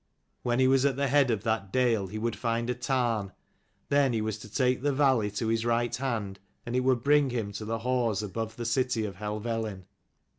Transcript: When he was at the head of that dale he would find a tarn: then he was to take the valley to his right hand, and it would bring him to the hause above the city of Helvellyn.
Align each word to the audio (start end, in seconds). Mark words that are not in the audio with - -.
When 0.41 0.57
he 0.59 0.67
was 0.67 0.83
at 0.83 0.95
the 0.95 1.09
head 1.09 1.29
of 1.29 1.43
that 1.43 1.71
dale 1.71 2.07
he 2.07 2.17
would 2.17 2.35
find 2.35 2.71
a 2.71 2.73
tarn: 2.73 3.33
then 3.89 4.13
he 4.13 4.21
was 4.21 4.39
to 4.39 4.51
take 4.51 4.81
the 4.81 4.91
valley 4.91 5.29
to 5.37 5.47
his 5.49 5.63
right 5.63 5.95
hand, 5.95 6.39
and 6.65 6.75
it 6.75 6.79
would 6.79 7.03
bring 7.03 7.29
him 7.29 7.51
to 7.51 7.65
the 7.65 7.77
hause 7.77 8.23
above 8.23 8.55
the 8.55 8.65
city 8.65 9.05
of 9.05 9.17
Helvellyn. 9.17 9.85